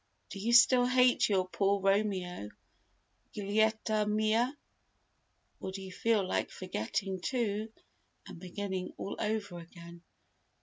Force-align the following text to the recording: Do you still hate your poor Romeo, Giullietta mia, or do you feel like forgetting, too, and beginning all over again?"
Do 0.31 0.39
you 0.39 0.51
still 0.51 0.87
hate 0.87 1.29
your 1.29 1.47
poor 1.47 1.79
Romeo, 1.79 2.49
Giullietta 3.35 4.07
mia, 4.07 4.57
or 5.59 5.71
do 5.71 5.83
you 5.83 5.91
feel 5.91 6.27
like 6.27 6.49
forgetting, 6.49 7.21
too, 7.21 7.71
and 8.25 8.39
beginning 8.39 8.95
all 8.97 9.15
over 9.19 9.59
again?" 9.59 10.01